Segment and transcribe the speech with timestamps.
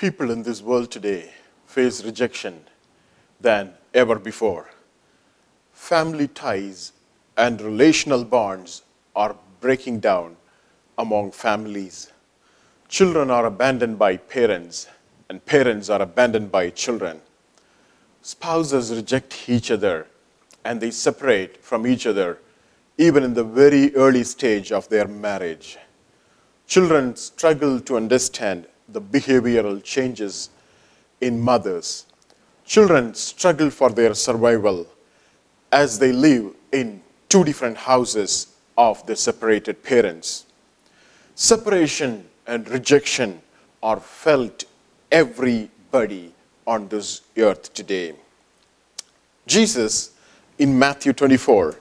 [0.00, 1.30] People in this world today
[1.66, 2.64] face rejection
[3.38, 4.70] than ever before.
[5.74, 6.92] Family ties
[7.36, 8.80] and relational bonds
[9.14, 10.38] are breaking down
[10.96, 12.12] among families.
[12.88, 14.86] Children are abandoned by parents,
[15.28, 17.20] and parents are abandoned by children.
[18.22, 20.06] Spouses reject each other
[20.64, 22.38] and they separate from each other
[22.96, 25.76] even in the very early stage of their marriage.
[26.66, 30.50] Children struggle to understand the behavioral changes
[31.20, 32.06] in mothers.
[32.64, 34.86] Children struggle for their survival
[35.72, 40.46] as they live in two different houses of the separated parents.
[41.34, 43.40] Separation and rejection
[43.82, 44.64] are felt
[45.10, 46.32] everybody
[46.66, 48.14] on this earth today.
[49.46, 50.12] Jesus
[50.58, 51.76] in Matthew 24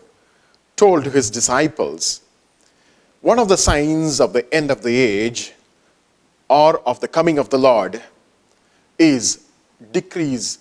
[0.75, 2.21] told his disciples,
[3.21, 5.53] one of the signs of the end of the age
[6.49, 8.01] or of the coming of the Lord
[8.97, 9.45] is
[9.91, 10.59] decrease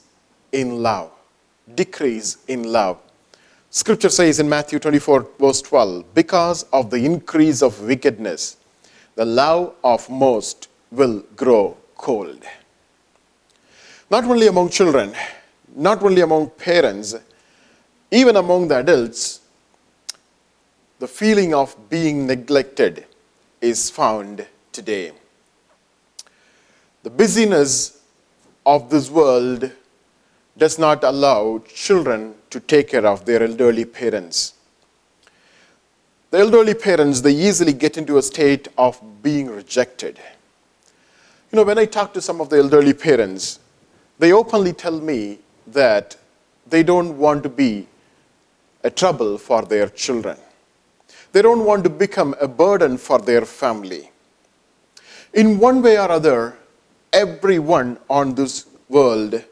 [0.53, 1.11] in love.
[1.75, 2.99] Decrease in love.
[3.71, 8.57] Scripture says in Matthew 24, verse 12, because of the increase of wickedness,
[9.15, 12.43] the love of most will grow cold.
[14.11, 15.15] Not only among children,
[15.75, 17.15] not only among parents,
[18.11, 19.41] even among the adults,
[20.99, 23.05] the feeling of being neglected
[23.61, 25.13] is found today.
[27.09, 28.03] The busyness
[28.67, 29.73] of this world
[30.59, 34.53] does not allow children to take care of their elderly parents.
[36.31, 40.21] The elderly parents, they easily get into a state of being rejected.
[41.51, 43.59] You know, when I talk to some of the elderly parents,
[44.19, 46.15] they openly tell me that
[46.69, 47.89] they don't want to be
[48.85, 50.37] a trouble for their children.
[51.33, 54.11] They don't want to become a burden for their family.
[55.33, 56.59] In one way or other,
[57.13, 59.45] everyone on this world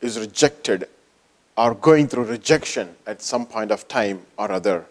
[0.00, 0.88] is rejected
[1.56, 4.86] or going through rejection at some point of time or other.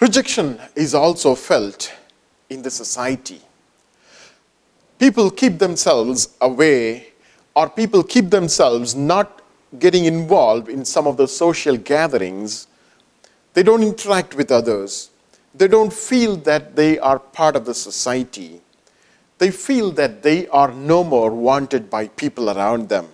[0.00, 1.92] Rejection is also felt
[2.48, 3.40] in the society.
[4.98, 7.12] People keep themselves away,
[7.54, 9.40] or people keep themselves not
[9.78, 12.66] getting involved in some of the social gatherings,
[13.54, 15.10] they don't interact with others.
[15.54, 18.60] They don't feel that they are part of the society.
[19.40, 23.08] They feel that they are no more wanted by people around them.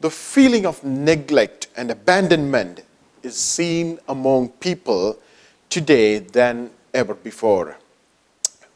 [0.00, 2.80] The feeling of neglect and abandonment
[3.22, 5.18] is seen among people
[5.68, 7.76] today than ever before.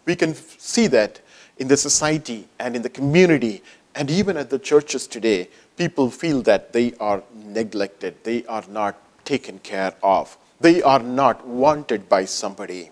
[0.04, 1.20] We can see that
[1.56, 3.62] in the society and in the community
[3.94, 5.48] and even at the churches today
[5.78, 11.46] people feel that they are neglected, they are not taken care of, they are not
[11.46, 12.90] wanted by somebody.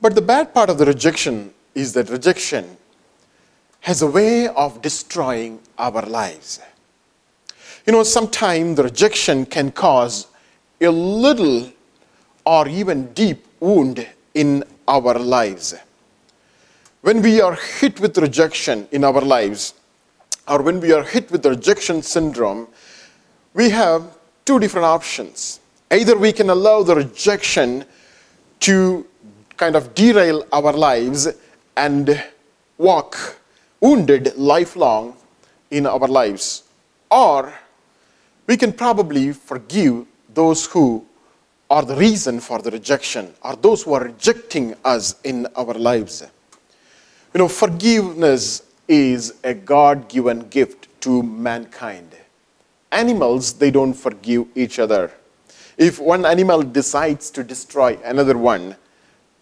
[0.00, 2.76] But the bad part of the rejection is that rejection
[3.80, 6.60] has a way of destroying our lives.
[7.86, 10.26] You know, sometimes the rejection can cause
[10.80, 11.70] a little
[12.46, 15.74] or even deep wound in our lives.
[17.02, 19.74] When we are hit with rejection in our lives,
[20.48, 22.68] or when we are hit with rejection syndrome,
[23.52, 25.60] we have two different options.
[25.90, 27.84] Either we can allow the rejection
[28.60, 29.06] to
[29.56, 31.28] kind of derail our lives
[31.76, 32.22] and
[32.78, 33.38] walk
[33.80, 35.16] wounded lifelong
[35.70, 36.64] in our lives,
[37.10, 37.52] or
[38.46, 41.04] we can probably forgive those who
[41.70, 46.22] are the reason for the rejection, or those who are rejecting us in our lives.
[47.32, 52.14] You know, forgiveness is a God given gift to mankind.
[52.92, 55.10] Animals, they don't forgive each other.
[55.76, 58.76] If one animal decides to destroy another one,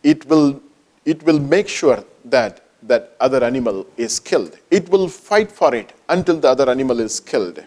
[0.03, 0.61] it will,
[1.05, 4.59] it will make sure that that other animal is killed.
[4.71, 7.65] It will fight for it until the other animal is killed.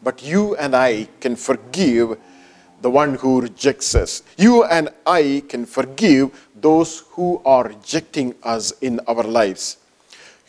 [0.00, 2.16] But you and I can forgive
[2.80, 4.22] the one who rejects us.
[4.36, 9.78] You and I can forgive those who are rejecting us in our lives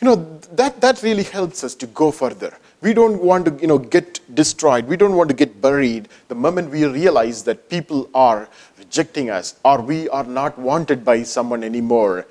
[0.00, 2.56] you know, that, that really helps us to go further.
[2.82, 4.86] We don't want to, you know, get destroyed.
[4.86, 8.48] We don't want to get buried the moment we realize that people are
[8.78, 12.26] rejecting us or we are not wanted by someone anymore.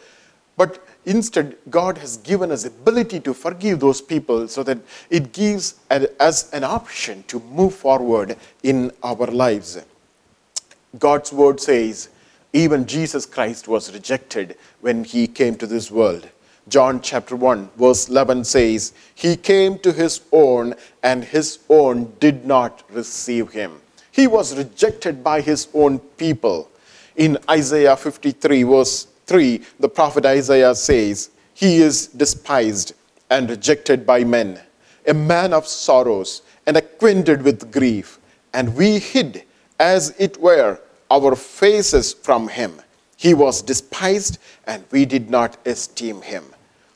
[0.56, 4.80] But instead, God has given us ability to forgive those people so that
[5.10, 9.78] it gives us an option to move forward in our lives.
[10.98, 12.10] God's word says,
[12.54, 16.30] even Jesus Christ was rejected when he came to this world.
[16.70, 20.74] John chapter 1, verse 11 says, He came to his own,
[21.04, 23.82] and his own did not receive him.
[24.10, 26.72] He was rejected by his own people.
[27.18, 32.94] In Isaiah 53, verse 3, the prophet Isaiah says, He is despised
[33.30, 34.60] and rejected by men,
[35.08, 38.20] a man of sorrows and acquainted with grief.
[38.54, 39.44] And we hid,
[39.80, 40.80] as it were,
[41.12, 42.82] our faces from him.
[43.18, 46.44] He was despised, and we did not esteem him.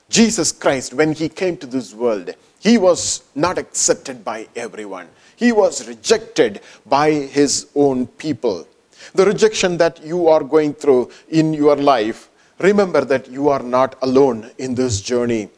[0.08, 5.08] Jesus Christ, when he came to this world, he was not accepted by everyone.
[5.36, 8.66] He was rejected by his own people.
[9.14, 13.96] The rejection that you are going through in your life, remember that you are not
[14.02, 15.48] alone in this journey.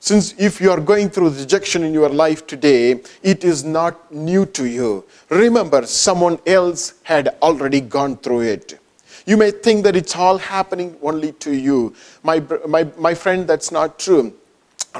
[0.00, 4.46] Since if you are going through rejection in your life today, it is not new
[4.46, 5.04] to you.
[5.28, 8.78] Remember, someone else had already gone through it.
[9.26, 11.94] You may think that it's all happening only to you.
[12.22, 14.32] My, my, my friend, that's not true.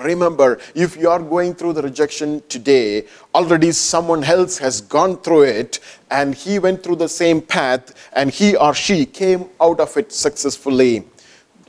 [0.04, 5.42] Remember, if you are going through the rejection today, already someone else has gone through
[5.42, 5.80] it
[6.10, 10.12] and he went through the same path and he or she came out of it
[10.12, 11.04] successfully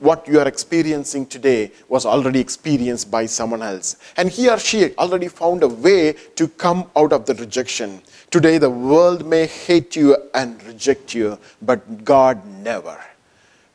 [0.02, 3.98] what you are experiencing today was already experienced by someone else.
[4.18, 8.02] And he or she already found a way to come out of the rejection.
[8.32, 13.00] Today, the world may hate you and reject you, but God never.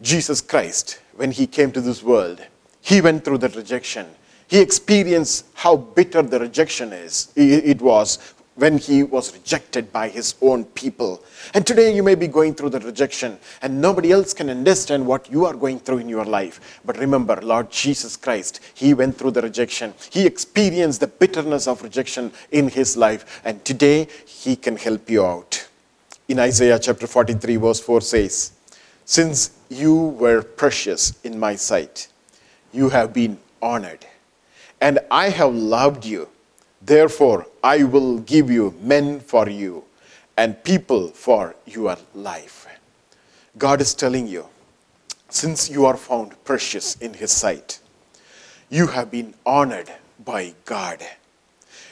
[0.00, 2.44] Jesus Christ, when he came to this world,
[2.80, 4.06] he went through the rejection.
[4.46, 7.32] He experienced how bitter the rejection is.
[7.37, 11.25] It was when he was rejected by his own people.
[11.55, 15.29] And today you may be going through the rejection, and nobody else can understand what
[15.31, 16.81] you are going through in your life.
[16.85, 19.93] But remember, Lord Jesus Christ, he went through the rejection.
[20.11, 25.26] He experienced the bitterness of rejection in his life, and today he can help you
[25.26, 25.67] out.
[26.29, 28.52] In Isaiah chapter 43, verse 4 says,
[29.05, 32.08] Since you were precious in my sight,
[32.73, 34.06] you have been honored,
[34.80, 36.28] and I have loved you
[36.84, 39.84] Therefore, I will give you men for you
[40.36, 42.66] and people for your life.
[43.56, 44.46] God is telling you,
[45.30, 47.80] since you are found precious in His sight,
[48.68, 49.90] you have been honored
[50.22, 51.02] by God.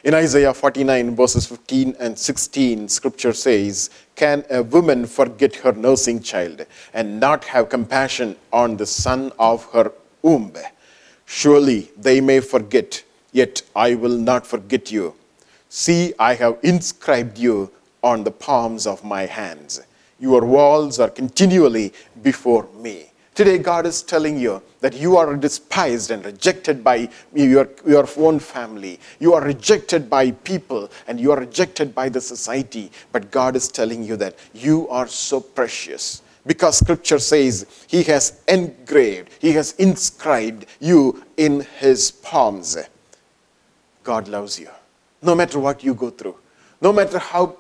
[0.05, 6.21] In Isaiah 49, verses 15 and 16, scripture says, Can a woman forget her nursing
[6.21, 10.53] child and not have compassion on the son of her womb?
[11.41, 13.03] Surely they may forget
[13.33, 15.15] Yet I will not forget you.
[15.71, 19.81] See, I have inscribed you on the palms of my hands.
[20.21, 23.09] Your walls are continually before me.
[23.35, 28.39] Today, God is telling you that you are despised and rejected by your, your own
[28.39, 29.01] family.
[29.19, 32.93] You are rejected by people and you are rejected by the society.
[33.11, 38.41] But God is telling you that you are so precious because scripture says he has
[38.49, 42.77] engraved, he has inscribed you in his palms.
[44.03, 44.69] God loves you.
[45.23, 46.37] No matter what you go through,
[46.81, 47.57] no matter how,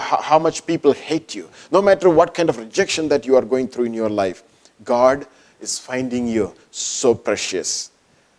[0.00, 3.68] how much people hate you, no matter what kind of rejection that you are going
[3.68, 4.42] through in your life,
[4.82, 5.26] God
[5.60, 7.90] is finding you so precious.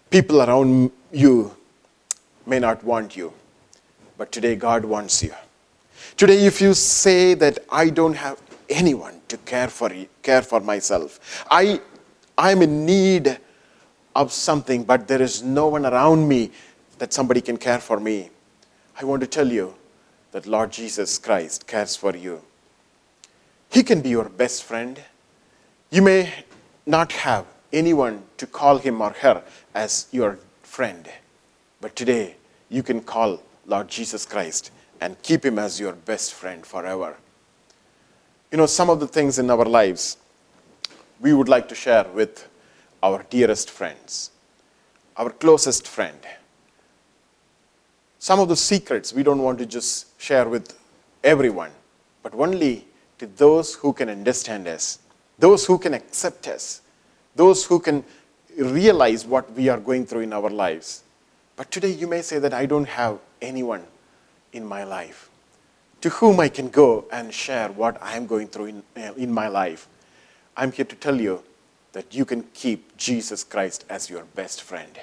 [0.09, 1.55] People around you
[2.47, 3.31] may not want you,
[4.17, 5.33] but today God wants you.
[6.17, 10.59] Today, if you say that I don't have anyone to care for, you, care for
[10.59, 11.81] myself, I,
[12.37, 13.39] I'm in need
[14.15, 16.51] of something, but there is no one around me
[16.99, 18.29] that somebody can care for me.
[18.99, 19.73] I want to tell you
[20.31, 22.43] that Lord Jesus Christ cares for you.
[23.71, 25.01] He can be your best friend.
[25.89, 26.31] You may
[26.85, 29.43] not have anyone to call him or her
[29.73, 31.09] as your friend,
[31.81, 32.35] but today
[32.69, 34.69] you can call Lord Jesus Christ
[35.01, 37.17] and keep him as your best friend forever.
[38.53, 40.17] You know, some of the things in our lives
[41.19, 42.47] we would like to share with
[43.01, 44.29] our dearest friends,
[45.17, 46.19] our closest friend
[48.19, 50.77] some of the secrets we don't want to just share with
[51.23, 51.71] everyone,
[52.21, 52.85] but only
[53.17, 54.99] to those who can understand us,
[55.39, 56.83] those who can accept us,
[57.35, 58.03] those who can
[58.55, 61.03] realize what we are going through in our lives.
[61.55, 63.83] But today you may say that I don't have anyone
[64.51, 65.31] in my life
[66.03, 69.31] to whom I can go and share what I am going through in, uh, in
[69.31, 69.87] my life.
[70.57, 71.41] I'm here to tell you
[71.93, 74.99] that you can keep Jesus Christ as your best friend.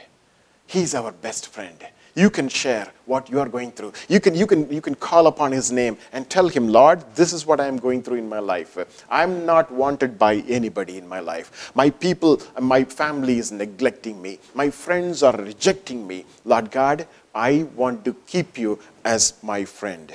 [0.66, 1.78] He's our best friend.
[2.14, 3.94] You can share what you are going through.
[4.10, 7.32] You can, you, can, you can call upon His name and tell Him, Lord, this
[7.32, 8.76] is what I am going through in my life.
[9.08, 11.72] I'm not wanted by anybody in my life.
[11.74, 14.38] My people, my family is neglecting me.
[14.52, 16.26] My friends are rejecting me.
[16.44, 20.14] Lord God, I want to keep you as my friend.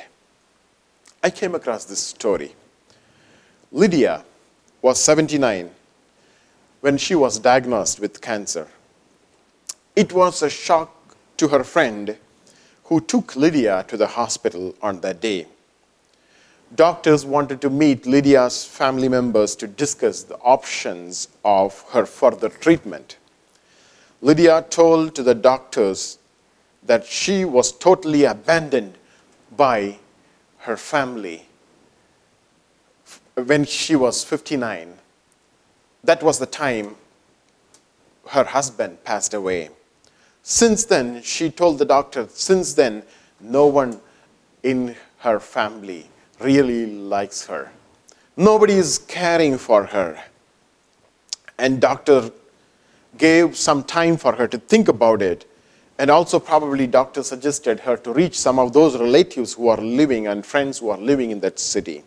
[1.25, 2.53] I came across this story.
[3.72, 4.24] Lydia
[4.84, 5.72] was 79
[6.82, 8.67] when she was diagnosed with cancer.
[9.96, 12.17] It was a shock to her friend
[12.84, 15.48] who took Lydia to the hospital on that day.
[16.75, 23.17] Doctors wanted to meet Lydia's family members to discuss the options of her further treatment.
[24.22, 26.20] Lydia told to the doctors
[26.84, 29.00] that she was totally abandoned
[29.58, 29.98] by
[30.65, 31.48] her family
[33.36, 34.93] when she was 59.
[36.03, 36.95] That was the time
[38.29, 39.69] her husband passed away.
[40.41, 43.03] Since then, she told the doctor, since then,
[43.39, 44.00] no one
[44.63, 47.72] in her family really likes her.
[48.38, 50.24] Nobody is caring for her.
[51.57, 52.31] And doctor
[53.17, 55.50] gave some time for her to think about it.
[55.98, 60.28] And also, probably, doctor suggested her to reach some of those relatives who are living
[60.28, 62.04] and friends who are living in that city.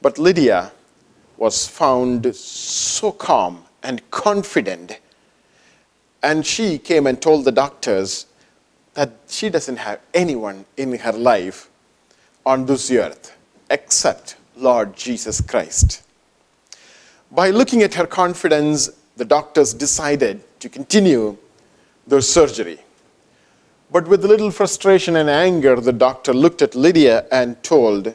[0.00, 0.72] But Lydia
[1.36, 4.98] was found so calm and confident.
[6.22, 8.26] And she came and told the doctors
[8.94, 11.68] that she doesn't have anyone in her life
[12.44, 13.36] on this earth
[13.70, 16.02] except Lord Jesus Christ.
[17.30, 21.36] By looking at her confidence, the doctors decided to continue
[22.10, 22.78] the surgery.
[23.90, 28.14] But with a little frustration and anger, the doctor looked at Lydia and told,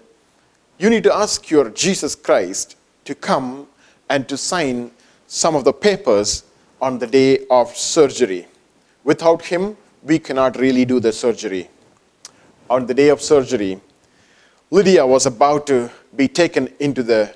[0.77, 2.75] You need to ask your Jesus Christ
[3.05, 3.67] to come
[4.09, 4.91] and to sign
[5.27, 6.43] some of the papers
[6.81, 8.47] on the day of surgery.
[9.03, 11.69] Without him, we cannot really do the surgery.
[12.69, 13.79] On the day of surgery,
[14.71, 17.33] Lydia was about to be taken into the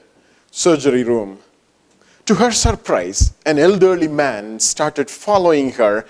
[0.52, 1.40] surgery room.
[2.26, 6.06] To her surprise, an elderly man started following her.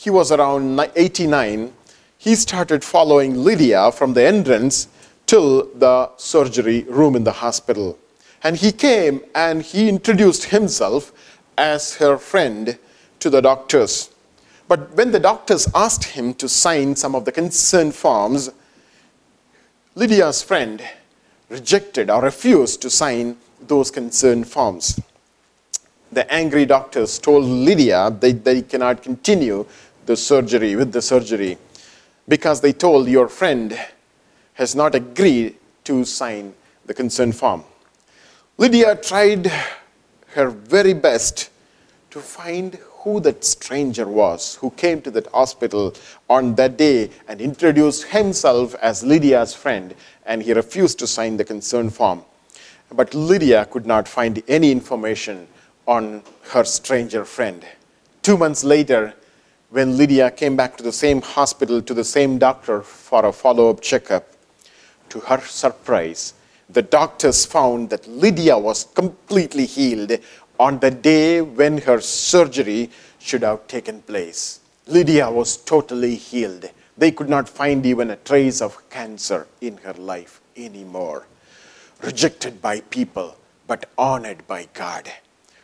[0.00, 1.72] He was around 89.
[2.18, 4.86] He started following Lydia from the entrance
[5.26, 7.98] till the surgery room in the hospital.
[8.44, 11.10] And he came and he introduced himself
[11.56, 12.78] as her friend
[13.18, 14.10] to the doctors.
[14.68, 18.50] But when the doctors asked him to sign some of the consent forms,
[19.96, 20.80] Lydia's friend
[21.48, 23.36] rejected or refused to sign
[23.66, 25.00] those consent forms.
[26.10, 29.66] The angry doctors told Lydia that they cannot continue
[30.08, 31.58] the surgery with the surgery
[32.26, 33.78] because they told your friend
[34.54, 36.54] has not agreed to sign
[36.86, 37.62] the consent form.
[38.56, 39.52] Lydia tried
[40.28, 41.50] her very best
[42.10, 45.94] to find who that stranger was who came to that hospital
[46.30, 51.44] on that day and introduced himself as Lydia's friend, and he refused to sign the
[51.44, 52.24] consent form.
[52.90, 55.46] But Lydia could not find any information
[55.86, 56.22] on
[56.52, 57.62] her stranger friend.
[58.22, 59.14] Two months later,
[59.70, 63.68] when Lydia came back to the same hospital to the same doctor for a follow
[63.68, 64.26] up checkup,
[65.10, 66.34] to her surprise,
[66.70, 70.12] the doctors found that Lydia was completely healed
[70.58, 74.60] on the day when her surgery should have taken place.
[74.86, 76.70] Lydia was totally healed.
[76.96, 81.26] They could not find even a trace of cancer in her life anymore.
[82.02, 85.10] Rejected by people, but honored by God.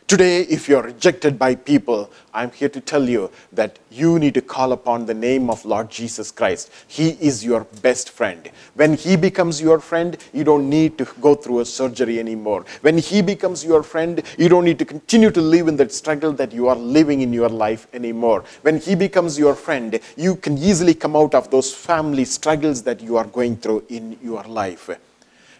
[0.07, 4.41] Today, if you're rejected by people, I'm here to tell you that you need to
[4.41, 6.71] call upon the name of Lord Jesus Christ.
[6.87, 8.51] He is your best friend.
[8.75, 12.65] When He becomes your friend, you don't need to go through a surgery anymore.
[12.81, 16.33] When He becomes your friend, you don't need to continue to live in that struggle
[16.33, 18.43] that you are living in your life anymore.
[18.61, 23.01] When He becomes your friend, you can easily come out of those family struggles that
[23.01, 24.87] you are going through in your life.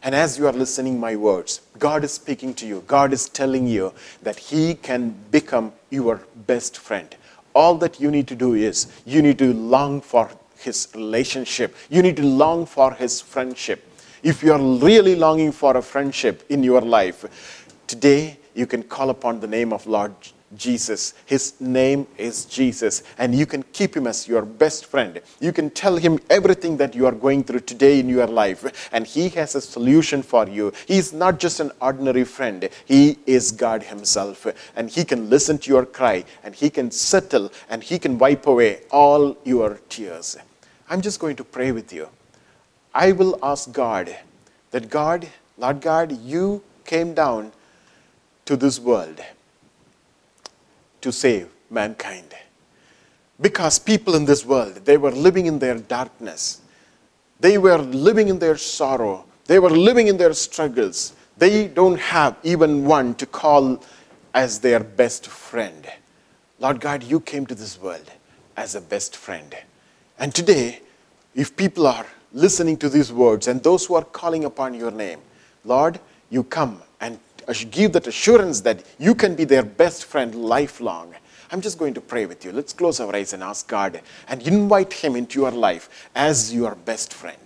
[0.06, 2.84] And as you are listening my words, God is speaking to you.
[2.86, 7.16] God is telling you that he can become your best friend.
[7.56, 11.76] All that you need to do is you need to long for his relationship.
[11.90, 13.84] You need to long for his friendship.
[14.22, 19.10] If you are really longing for a friendship in your life, today you can call
[19.10, 20.14] upon the name of Lord
[20.56, 21.14] Jesus.
[21.26, 25.22] His name is Jesus, and you can keep him as your best friend.
[25.40, 29.06] You can tell him everything that you are going through today in your life, and
[29.08, 30.72] he has a solution for you.
[30.88, 35.58] He is not just an ordinary friend, he is God himself, and he can listen
[35.60, 40.38] to your cry, and he can settle, and he can wipe away all your tears.
[40.90, 42.10] I'm just going to pray with you.
[42.94, 44.16] I will ask God
[44.72, 47.52] that God, Lord God, you came down
[48.46, 49.20] to this world
[51.06, 52.34] to save mankind.
[53.40, 56.62] Because people in this world, they were living in their darkness.
[57.40, 59.26] They were living in their sorrow.
[59.46, 61.14] They were living in their struggles.
[61.38, 63.84] They don't have even one to call
[64.34, 65.86] as their best friend.
[66.60, 68.10] Lord God, you came to this world
[68.58, 69.56] as a best friend.
[70.18, 70.82] And today,
[71.36, 75.20] if people are listening to these words and those who are calling upon your name,
[75.66, 76.00] Lord,
[76.32, 76.82] you come
[77.54, 81.14] give that assurance that you can be their best friend lifelong.
[81.52, 82.52] I'm just going to pray with you.
[82.52, 86.76] Let's close our eyes and ask God and invite Him into your life as your
[86.76, 87.40] best friend.